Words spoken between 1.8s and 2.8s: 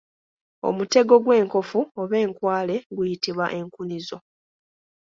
oba enkwale